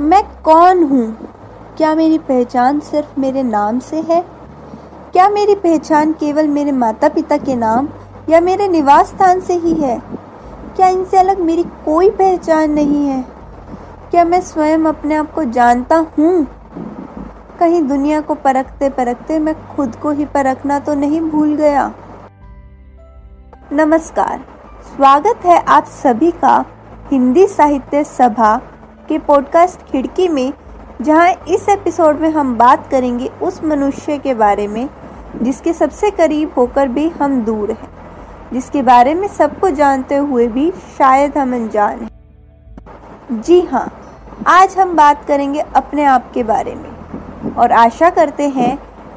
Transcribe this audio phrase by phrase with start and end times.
[0.00, 1.16] मैं कौन हूँ?
[1.76, 4.24] क्या मेरी पहचान सिर्फ़ मेरे नाम से है?
[5.12, 7.88] क्या मेरी पहचान केवल मेरे माता पिता के नाम
[8.28, 10.02] या मेरे निवास स्थान से ही है?
[10.76, 13.24] क्या इनसे अलग मेरी कोई पहचान नहीं है?
[14.10, 16.46] क्या मैं स्वयं अपने आप को जानता हूँ?
[17.60, 21.92] कहीं दुनिया को परखते परखते मैं खुद को ही परखना तो नहीं भूल गया।
[23.72, 24.44] नमस्कार।
[24.96, 26.64] स्वागत है आप सभी का
[27.10, 28.60] हिंदी साहित्य सभा
[29.08, 30.52] के पॉडकास्ट खिड़की में,
[31.02, 34.88] जहाँ इस एपिसोड में हम बात करेंगे उस मनुष्य के बारे में,
[35.42, 37.88] जिसके सबसे करीब होकर भी हम दूर हैं,
[38.52, 43.90] जिसके बारे में सबको जानते हुए भी शायद हम अनजान हैं। जी हाँ
[44.46, 48.76] आज हम बात करेंगे अपने आप के बारे में, और आशा करते हैं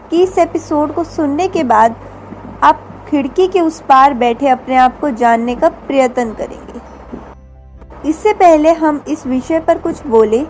[0.09, 1.95] कि इस एपिसोड को सुनने के बाद
[2.63, 6.86] आप खिड़की के उस पार बैठे अपने आप को जानने का प्रयत्न करेंगे।
[8.07, 10.43] इससे पहले हम इस विषय पर कुछ बोले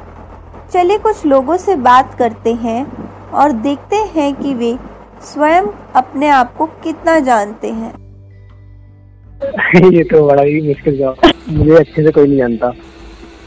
[0.74, 4.78] चले कुछ लोगों से बात करते हैं और देखते हैं कि वे
[5.22, 5.64] स्वयं
[5.96, 7.94] अपने आप को कितना जानते हैं।
[9.94, 11.16] ये तो बड़ा ही मुश्किल जवाब
[11.50, 12.70] मुझे अच्छे से कोई नहीं जानता।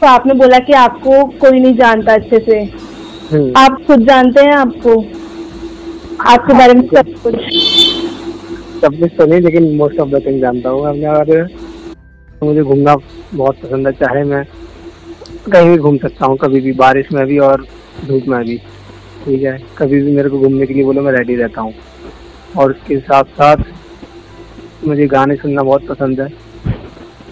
[0.01, 2.59] तो आपने बोला कि आपको कोई नहीं जानता अच्छे से।
[3.31, 4.99] हम्म। आप खुद जानते हैं आपको?
[6.25, 7.35] आपके बारे में सब कुछ।
[8.81, 11.47] सब कुछ तो नहीं लेकिन मोस्ट ऑफ़ द थिंग जानता हूँ। में
[12.43, 12.95] मुझे घूमना
[13.35, 14.43] बहुत पसंद है, चाहे मैं
[15.51, 17.65] कहीं भी घूम सकता हूँ, कभी भी बारिश में भी और
[18.07, 18.57] धूप में भी।
[19.25, 19.57] ठीक है?
[19.77, 21.73] कभी भी मेरे को घूमने के लिए बोलो, मैं रेडी रहता हूँ।
[22.57, 23.63] और उसके साथ साथ
[24.85, 26.27] मुझे गाने सुनना बहुत पसंद है।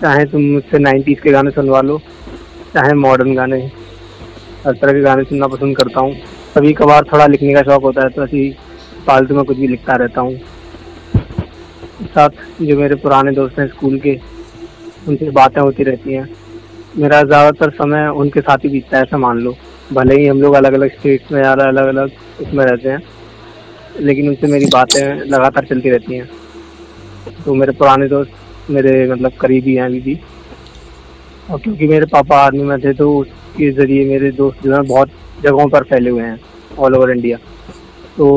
[0.02, 1.98] चाहे तुम मुझसे नाइन्टीज़ के गाने सुनवा लो,
[2.74, 3.60] चाहे मॉडर्न गाने,
[4.66, 6.16] हर तरह के गाने सुनना पसंद करता हूँ।
[6.56, 8.50] कभी कभार थोड़ा लिखने का शौक होता है तो ऐसी
[9.08, 10.36] फालतू में कुछ भी लिखता रहता हूँ।
[12.06, 12.30] साथ
[12.62, 14.20] जो मेरे पुराने दोस्त हैं स्कूल के
[15.08, 16.28] उनसे बातें होती रहती हैं।
[16.98, 19.56] मेरा ज़्यादातर समय उनके साथ ही बीतता है, ऐसा मान लो।
[19.94, 22.12] भले ही हम लोग अलग अलग स्टेट्स में या अलग अलग
[22.42, 23.02] उसमें रहते हैं,
[24.00, 26.30] लेकिन उनसे मेरी बातें लगातार चलती रहती हैं।
[27.46, 30.20] तो मेरे पुराने दोस्त मेरे मतलब करीबी हैं अभी भी।
[31.50, 35.10] और क्योंकि मेरे पापा आर्मी में थे तो उसके ज़रिए मेरे दोस्त जो हैं बहुत
[35.44, 36.40] जगहों पर फैले हुए हैं
[36.78, 37.38] ऑल ओवर इंडिया
[38.18, 38.28] तो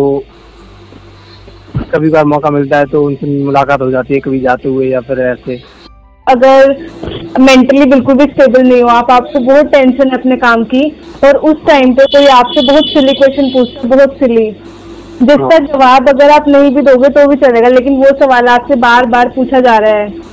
[1.93, 5.01] कभी बार मौका मिलता है तो उनसे मुलाकात हो जाती है, कभी जाते हुए या
[5.01, 5.57] फिर ऐसे।
[6.33, 6.75] अगर
[7.41, 10.85] मेंटली बिल्कुल भी स्टेबल नहीं हो आप आपको बहुत टेंशन है अपने काम की
[11.25, 14.51] और उस टाइम पे कोई आपसे बहुत सिली क्वेश्चन पूछता बहुत सिली
[15.23, 18.77] जिसका हाँ। जवाब अगर आप नहीं भी दोगे तो भी चलेगा लेकिन वो सवाल आपसे
[18.81, 20.31] बार बार पूछा जा रहा है।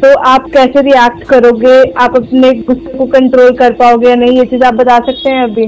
[0.00, 1.80] तो आप कैसे रिएक्ट करोगे?
[1.94, 4.38] आप अपने गुस्से को कंट्रोल कर पाओगे या नहीं?
[4.38, 5.66] ये चीज़ आप बता सकते हैं अभी।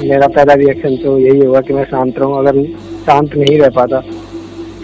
[0.00, 2.62] मेरा पहला रिएक्शन तो यही होगा कि मैं शांत रहूँ। अगर
[3.06, 4.00] शांत नहीं रह पाता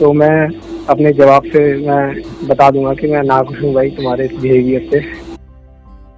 [0.01, 0.49] तो मैं
[0.91, 2.15] अपने जवाब से मैं
[2.49, 5.25] बता दूँगा कि मैं नाखुश हूँ भाई तुम्हारे बिहेवियर से।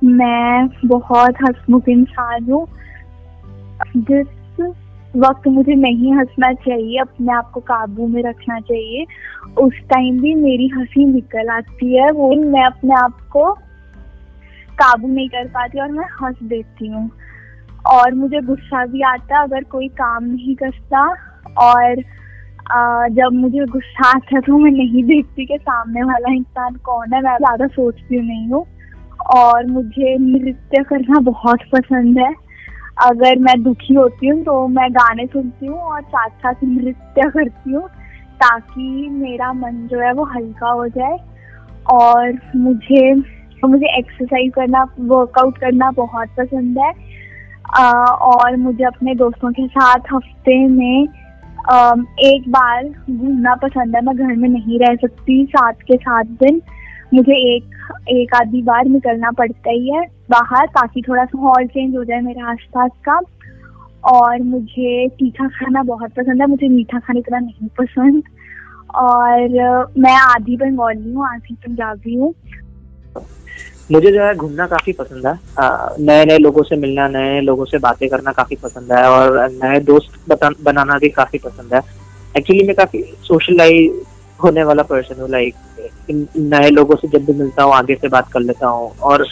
[0.06, 2.66] मैं बहुत हंसमुख इंसान हूँ।
[3.97, 4.27] जिस
[5.16, 9.04] वक्त मुझे नहीं हंसना चाहिए, अपने आप को काबू में रखना चाहिए,
[9.59, 13.53] उस टाइम भी मेरी हँसी निकल आती है। वो मैं अपने आप को
[14.72, 17.10] काबू नहीं कर पाती और मैं हंस देती हूँ।
[17.87, 21.15] और मुझे गुस्सा भी आता अगर कोई काम नहीं करता
[21.59, 22.03] और
[22.66, 27.21] जब मुझे गुस्सा आता है तो मैं नहीं देखती कि सामने वाला इंसान कौन है
[27.22, 28.65] मैं ज़्यादा सोचती नहीं हूँ।
[29.37, 32.32] और मुझे नृत्य करना बहुत पसंद है।
[33.03, 37.72] अगर मैं दुखी होती हूँ तो मैं गाने सुनती हूँ और साथ साथ नृत्य करती
[37.72, 37.87] हूँ
[38.43, 41.19] ताकि मेरा मन जो है वो हल्का हो जाए।
[41.93, 43.12] और मुझे
[43.65, 46.93] मुझे एक्सरसाइज करना वर्कआउट करना बहुत पसंद है।
[47.75, 51.06] आ, और मुझे अपने दोस्तों के साथ हफ़्ते में
[51.66, 56.60] एक बार घूमना पसंद है, मैं घर में नहीं रह सकती, सात के सात दिन
[57.15, 57.75] मुझे एक
[58.10, 62.21] एक आधी बार निकलना पड़ता ही है। बाहर ताकि थोड़ा सा हॉल चेंज हो जाए
[62.21, 63.19] मेरे आसपास का
[64.04, 68.22] और मुझे तीखा खाना बहुत पसंद है, मुझे मीठा खाने इतना नहीं पसंद
[68.97, 72.33] और मैं आधी बंगाली हूँ, आधी पंजाबी हूँ।
[73.88, 75.34] मुझे जो है घूमना काफ़ी पसंद है।
[76.00, 79.80] नए नए लोगों से मिलना नए लोगों से बातें करना काफ़ी पसंद है और नए
[79.80, 80.18] दोस्त
[80.62, 81.80] बनाना भी काफ़ी पसंद है।
[82.34, 84.03] एक्चुअली मैं काफ़ी सोशलाइज
[84.41, 85.54] होने वाला पर्सन हूँ लाइक
[86.10, 89.27] नए लोगों से जब भी मिलता हूँ, आगे से बात कर लेता हूँ और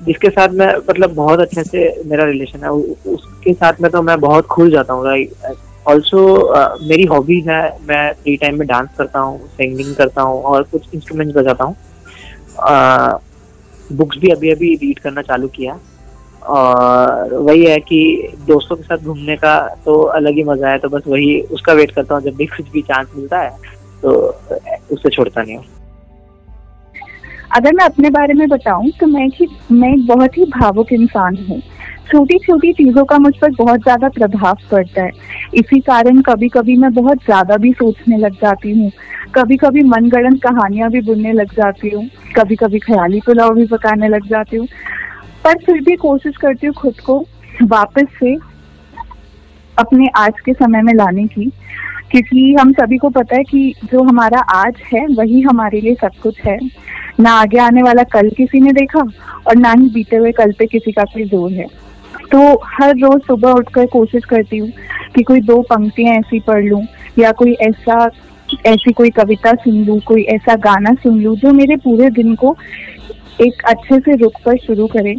[0.00, 4.18] जिसके साथ मैं मतलब बहुत अच्छे से मेरा रिलेशन है उसके साथ में तो मैं
[4.20, 5.54] बहुत खुल जाता हूँ लाइक
[5.86, 6.22] ऑल्सो
[6.88, 10.94] मेरी हॉबीज है, मैं फ्री टाइम में डांस करता हूँ सिंगिंग करता हूँ और कुछ
[10.94, 11.76] इंस्ट्रूमेंट बजाता हूँ।
[13.92, 15.78] बुक्स भी अभी अभी रीड करना चालू किया।
[16.42, 20.88] और वही है कि दोस्तों के साथ घूमने का तो अलग ही मज़ा है तो
[20.88, 23.50] बस वही उसका वेट करता हूँ। जब भी कुछ भी चांस मिलता है
[24.02, 24.12] तो
[24.92, 25.64] उससे छोड़ता नहीं हूँ।
[27.56, 31.36] अगर मैं अपने बारे में बताऊँ तो मैं कि मैं एक बहुत ही भावुक इंसान
[31.48, 31.60] हूँ।
[32.06, 35.10] छोटी छोटी चीज़ों का मुझ पर बहुत ज़्यादा प्रभाव पड़ता है।
[35.54, 38.90] इसी कारण कभी कभी मैं बहुत ज़्यादा भी सोचने लग जाती हूँ।
[39.34, 44.08] कभी कभी मनगढ़ंत कहानियाँ भी बुनने लग जाती हूँ। कभी कभी ख्याली पुलाव भी पकाने
[44.08, 44.66] लग जाती हूँ।
[45.44, 47.18] पर फिर भी कोशिश करती हूँ खुद को
[47.62, 48.34] वापस से
[49.76, 51.50] अपने आज के समय में लाने की।
[52.10, 56.20] क्योंकि हम सभी को पता है कि जो हमारा आज है, वही हमारे लिए सब
[56.22, 56.58] कुछ है।
[57.20, 59.00] ना आगे आने वाला कल किसी ने देखा
[59.46, 61.66] और ना ही बीते हुए कल पे किसी का कोई ज़ोर है।
[62.32, 64.70] तो हर रोज सुबह उठकर कोशिश करती हूँ
[65.16, 66.82] कि कोई दो पंक्तियाँ ऐसी पढ़ लूँ,
[67.18, 68.08] या कोई ऐसा,
[68.66, 72.56] ऐसी कोई कविता सुन लूँ, कोई ऐसा गाना सुन लूँ, जो मेरे पूरे दिन को
[73.40, 75.14] एक अच्छे से रुक कर शुरू करे।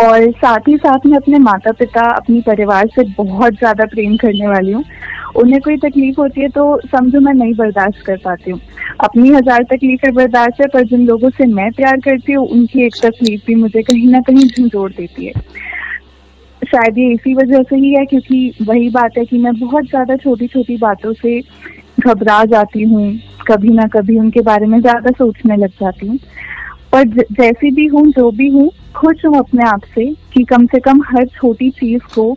[0.00, 4.48] और साथ ही साथ मैं अपने माता पिता अपनी परिवार से बहुत ज़्यादा प्रेम करने
[4.48, 4.84] वाली हूँ।
[5.36, 8.60] उन्हें कोई तकलीफ़ होती है तो समझो मैं नहीं बर्दाश्त कर पाती हूँ।
[9.00, 12.96] अपनी हज़ार तकलीफें बर्दाश्त है, पर जिन लोगों से मैं प्यार करती हूँ, उनकी एक
[13.02, 15.32] तकलीफ़ भी मुझे कहीं ना कहीं झंझोड़ देती है।
[16.62, 20.16] शायद ये इसी वजह से ही है, क्योंकि वही बात है कि मैं बहुत ज़्यादा
[20.16, 21.40] छोटी छोटी बातों से
[22.00, 23.12] घबरा जाती हूँ।
[23.48, 26.18] कभी ना कभी उनके बारे में ज़्यादा सोचने लग जाती हूँ।
[26.92, 30.80] पर जैसी भी हूँ, जो भी हूँ, खुश हूँ अपने आप से कि कम से
[30.80, 32.36] कम हर छोटी चीज़ को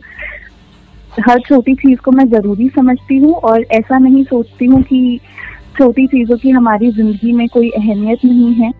[1.20, 5.20] हर छोटी चीज़ को मैं ज़रूरी समझती हूँ और ऐसा नहीं सोचती हूँ कि
[5.78, 8.72] छोटी चीज़ों की हमारी ज़िंदगी में कोई अहमियत नहीं है।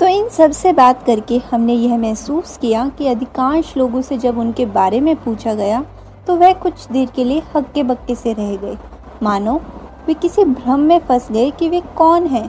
[0.00, 4.66] तो इन सबसे बात करके हमने यह महसूस किया कि अधिकांश लोगों से जब उनके
[4.66, 5.84] बारे में पूछा गया
[6.26, 8.76] तो वह कुछ देर के लिए हक्के बक्के से रह गए।
[9.22, 9.60] मानो,
[10.06, 12.48] वे किसी भ्रम में फंस गए कि वे कौन हैं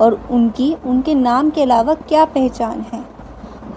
[0.00, 3.04] और उनकी, उनके नाम के अलावा क्या पहचान है।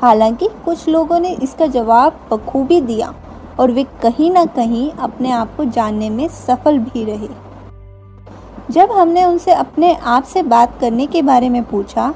[0.01, 3.13] हालाँकि कुछ लोगों ने इसका जवाब बखूबी दिया।
[3.59, 7.29] और वे कहीं ना कहीं अपने आप को जानने में सफल भी रहे।
[8.71, 12.13] जब हमने उनसे अपने आप से बात करने के बारे में पूछा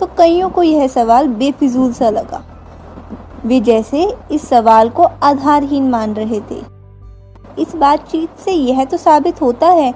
[0.00, 2.42] तो कईयों को यह सवाल बेफिजूल सा लगा।
[3.44, 6.60] वे जैसे इस सवाल को आधारहीन मान रहे थे।
[7.58, 9.92] इस बातचीत से यह तो साबित होता है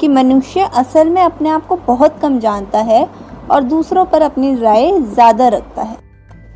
[0.00, 3.06] कि मनुष्य असल में अपने आप को बहुत कम जानता है
[3.50, 5.96] और दूसरों पर अपनी राय ज़्यादा रखता है।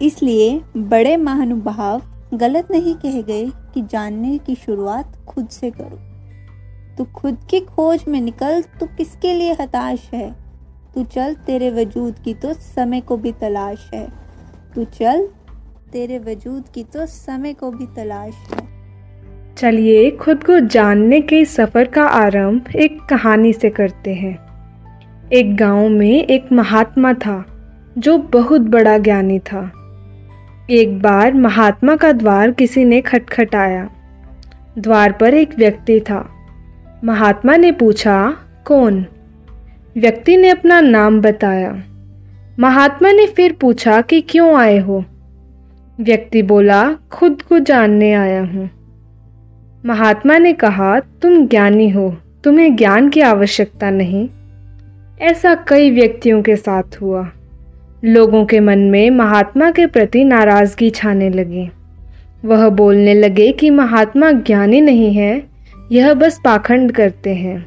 [0.03, 2.01] इसलिए बड़े महानुभाव
[2.35, 6.17] गलत नहीं कहे गए कि जानने की शुरुआत खुद से करो।
[6.97, 10.37] तू खुद की खोज में निकल, तू किसके लिए हताश है?
[10.95, 14.09] तू चल, तेरे वजूद की तो समय को भी तलाश है।
[14.75, 15.29] तू चल,
[15.93, 18.69] तेरे वजूद की तो समय को भी तलाश है।
[19.55, 24.47] चलिए, खुद को जानने के सफ़र का आरंभ एक कहानी से करते हैं।
[25.33, 27.47] एक गाँव में एक महात्मा था,
[27.99, 29.73] जो बहुत बड़ा ज्ञानी था।
[30.71, 33.91] एक बार महात्मा का द्वार किसी ने खटखटाया।
[34.79, 36.31] द्वार पर एक व्यक्ति था।
[37.05, 39.07] महात्मा ने पूछा, कौन?
[39.97, 41.83] व्यक्ति ने अपना नाम बताया।
[42.61, 45.05] महात्मा ने फिर पूछा कि क्यों आए हो?
[46.01, 48.71] व्यक्ति बोला, खुद को जानने आया हूँ।
[49.87, 54.29] महात्मा ने कहा, तुम ज्ञानी हो, तुम्हें ज्ञान की आवश्यकता नहीं।
[55.21, 57.31] ऐसा कई व्यक्तियों के साथ हुआ।
[58.07, 61.71] लोगों के मन में महात्मा के प्रति नाराज़गी छाने लगी।
[62.45, 65.43] वह बोलने लगे कि महात्मा ज्ञानी नहीं है,
[65.93, 67.67] यह बस पाखंड करते हैं।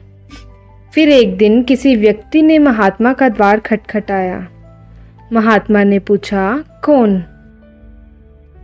[0.94, 4.47] फिर एक दिन किसी व्यक्ति ने महात्मा का द्वार खटखटाया।
[5.33, 7.24] महात्मा ने पूछा, कौन?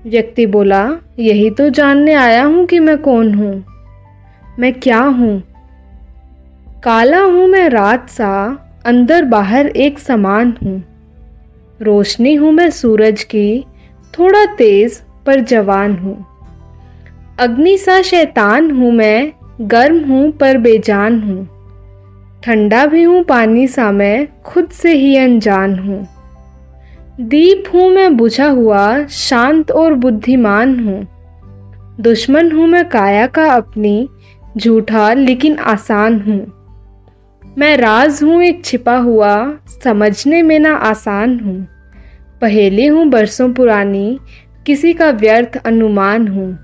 [0.05, 3.65] व्यक्ति बोला, यही तो जानने आया हूँ कि मैं कौन हूँ।
[4.59, 5.43] मैं क्या हूँ?
[6.83, 10.94] काला हूँ मैं, रात सा, अंदर बाहर एक समान हूँ।
[11.81, 13.65] रोशनी हूँ मैं सूरज की,
[14.19, 16.25] थोड़ा तेज पर जवान हूँ।
[17.39, 21.49] अग्नि सा शैतान हूँ मैं, गर्म हूँ पर बेजान हूँ।
[22.43, 26.07] ठंडा भी हूँ पानी सा मैं, खुद से ही अनजान हूँ।
[27.21, 31.07] दीप हूँ मैं बुझा हुआ, शांत और बुद्धिमान हूँ।
[31.99, 34.09] दुश्मन हूँ मैं काया का अपनी,
[34.57, 36.54] झूठा लेकिन आसान हूँ।
[37.57, 41.67] मैं राज हूँ एक छिपा हुआ, समझने में ना आसान हूँ।
[42.41, 44.19] पहेली हूँ बरसों पुरानी,
[44.65, 46.59] किसी का व्यर्थ अनुमान हूँ।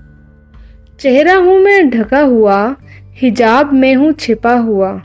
[1.00, 2.76] चेहरा हूँ मैं ढका हुआ,
[3.12, 5.02] हिजाब में हूँ छिपा हुआ।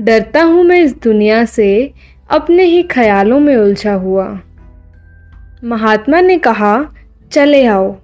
[0.00, 1.92] डरता हूँ मैं इस दुनिया से,
[2.30, 4.40] अपने ही ख्यालों में उलझा हुआ।
[5.64, 6.94] महात्मा ने कहा,
[7.32, 7.96] चले आओ,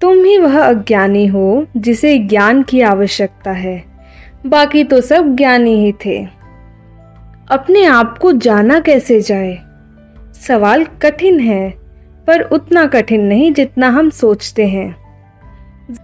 [0.00, 3.84] तुम ही वह अज्ञानी हो, जिसे ज्ञान की आवश्यकता है।
[4.46, 6.33] बाकी तो सब ज्ञानी ही थे।
[7.48, 9.58] अपने आप को जाना कैसे जाए?
[10.46, 11.70] सवाल कठिन है,
[12.26, 14.96] पर उतना कठिन नहीं जितना हम सोचते हैं।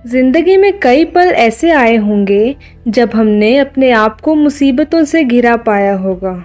[0.07, 2.57] ज़िंदगी में कई पल ऐसे आए होंगे
[2.89, 6.45] जब हमने अपने आप को मुसीबतों से घिरा पाया होगा।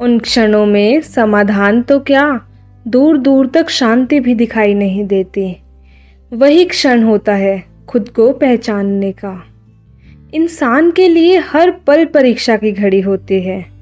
[0.00, 2.40] उन क्षणों में समाधान तो क्या
[2.86, 5.56] दूर दूर तक शांति भी दिखाई नहीं देती।
[6.32, 9.40] वही क्षण होता है खुद को पहचानने का।
[10.34, 13.75] इंसान के लिए हर पल परीक्षा की घड़ी होती है।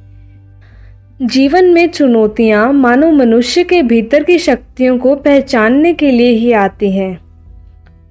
[1.21, 6.91] जीवन में चुनौतियाँ मानव मनुष्य के भीतर की शक्तियों को पहचानने के लिए ही आती
[6.91, 7.19] हैं।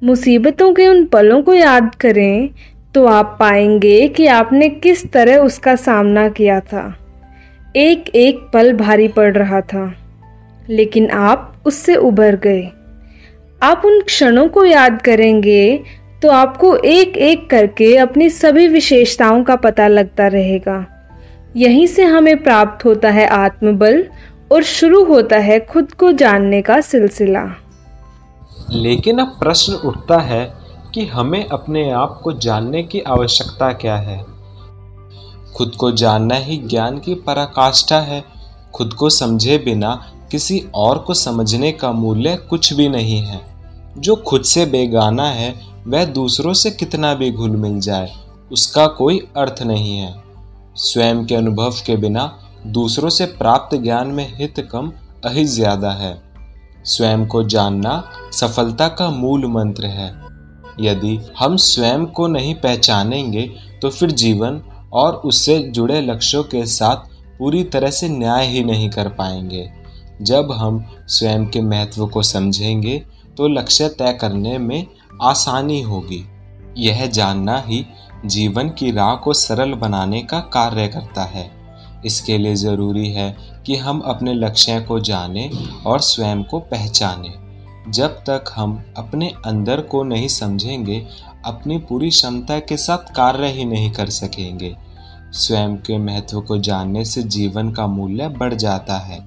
[0.03, 2.49] मुसीबतों के उन पलों को याद करें
[2.95, 6.85] तो आप पाएँगे कि आपने किस तरह उसका सामना किया था।
[7.75, 9.93] एक एक पल भारी पड़ रहा था,
[10.69, 12.63] लेकिन आप उससे उभर गए।
[13.61, 15.79] आप उन क्षणों को याद करेंगे
[16.21, 20.85] तो आपको एक एक करके अपनी सभी विशेषताओं का पता लगता रहेगा।
[21.55, 24.05] यहीं से हमें प्राप्त होता है आत्मबल
[24.51, 27.61] और शुरू होता है खुद को जानने का सिलसिला।
[28.71, 30.53] लेकिन अब प्रश्न उठता है
[30.93, 34.25] कि हमें अपने आप को जानने की आवश्यकता क्या है?
[35.55, 38.23] खुद को जानना ही ज्ञान की पराकाष्ठा है।
[38.73, 43.41] खुद को समझे बिना किसी और को समझने का मूल्य कुछ भी नहीं है।
[43.97, 45.55] जो खुद से बेगाना है,
[45.87, 48.11] वह दूसरों से कितना भी घुल मिल जाए,
[48.51, 50.22] उसका कोई अर्थ नहीं है।
[50.75, 52.25] स्वयं के अनुभव के बिना
[52.67, 54.91] दूसरों से प्राप्त ज्ञान में हित कम
[55.25, 56.21] अहित ज़्यादा है।
[56.85, 58.03] स्वयं को जानना
[58.33, 60.07] सफलता का मूल मंत्र है।
[60.81, 63.49] यदि हम स्वयं को नहीं पहचानेंगे
[63.81, 64.61] तो फिर जीवन
[64.93, 69.69] और उससे जुड़े लक्ष्यों के साथ पूरी तरह से न्याय ही नहीं कर पाएँगे।
[70.21, 73.01] जब हम स्वयं के महत्व को समझेंगे
[73.37, 74.85] तो लक्ष्य तय करने में
[75.21, 76.23] आसानी होगी।
[76.77, 77.85] यह जानना ही
[78.25, 81.51] जीवन की राह को सरल बनाने का कार्य करता है।
[82.05, 87.43] इसके लिए ज़रूरी है कि हम अपने लक्ष्य को जानें और स्वयं को पहचानें।
[87.91, 91.07] जब तक हम अपने अंदर को नहीं समझेंगे,
[91.45, 94.75] अपनी पूरी क्षमता के साथ कार्य ही नहीं कर सकेंगे।
[95.31, 99.19] स्वयं के महत्व को जानने से जीवन का मूल्य बढ़ जाता है।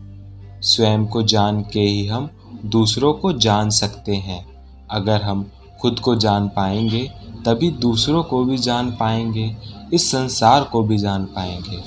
[0.62, 2.30] स्वयं को जान के ही हम
[2.64, 4.46] दूसरों को जान सकते हैं।
[4.90, 7.12] अगर हम खुद को जान पाएँगे
[7.44, 9.56] तभी दूसरों को भी जान पाएँगे,
[9.92, 11.82] इस संसार को भी जान पाएँगे।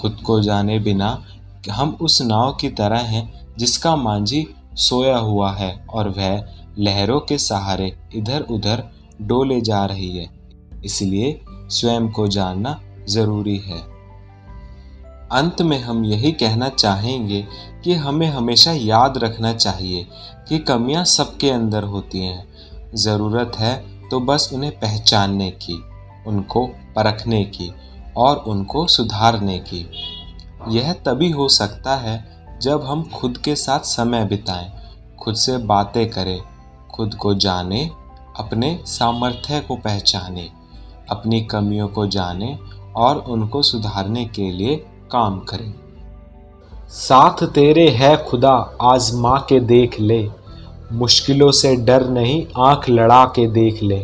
[0.00, 1.24] खुद को जाने बिना
[1.70, 6.44] हम उस नाव की तरह हैं जिसका मांझी सोया हुआ है और वह
[6.78, 8.84] लहरों के सहारे इधर उधर
[9.22, 10.30] डोले जा रही है।
[10.84, 13.78] इसलिए स्वयं को जानना ज़रूरी है।
[15.32, 17.46] अंत में हम यही कहना चाहेंगे
[17.84, 20.06] कि हमें हमेशा याद रखना चाहिए
[20.48, 22.48] कि कमियाँ सबके अंदर होती हैं।
[22.94, 25.84] ज़रूरत है तो बस उन्हें पहचानने की,
[26.26, 27.74] उनको परखने की
[28.16, 29.90] और उनको सुधारने की।
[30.68, 34.72] यह तभी हो सकता है जब हम खुद के साथ समय बिताएँ,
[35.18, 36.40] खुद से बातें करें,
[36.94, 37.90] खुद को जाने,
[38.38, 40.50] अपने सामर्थ्य को पहचाने,
[41.10, 42.58] अपनी कमियों को जाने
[42.96, 44.76] और उनको सुधारने के लिए
[45.12, 45.74] काम करें।
[46.88, 50.30] साथ तेरे है खुदा, आजमा के देख ले।
[50.92, 53.98] मुश्किलों से डर नहीं, आँख लड़ा के देख ले।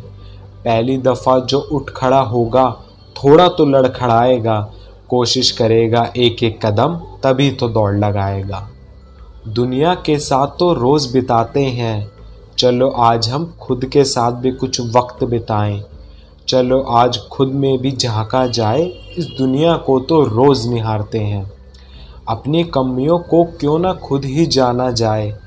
[0.64, 2.76] पहली दफ़ा जो उठ खड़ा होगा,
[3.16, 4.72] थोड़ा तो लड़खड़ाएगा,
[5.08, 8.70] कोशिश करेगा एक एक कदम, तभी तो दौड़ लगाएगा।
[9.48, 12.10] दुनिया के साथ तो रोज़ बिताते हैं।
[12.58, 15.84] चलो आज हम खुद के साथ भी कुछ वक्त बिताएँ।
[16.48, 18.82] चलो आज खुद में भी झांका जाए,
[19.18, 21.52] इस दुनिया को तो रोज़ निहारते हैं।
[22.28, 25.38] अपनी कमियों को क्यों ना खुद ही जाना जाए?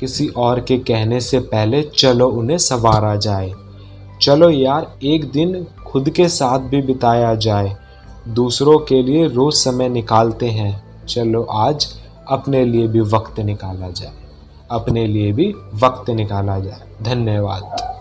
[0.00, 3.52] किसी और के कहने से पहले चलो उन्हें संवारा जाए।
[4.22, 7.76] चलो यार, एक दिन खुद के साथ भी बिताया जाए।
[8.28, 11.94] दूसरों के लिए रोज़ समय निकालते हैं। चलो आज
[12.28, 14.12] अपने लिए भी वक्त निकाला जाए।
[14.70, 17.95] अपने लिए भी वक्त निकाला जाए। धन्यवाद।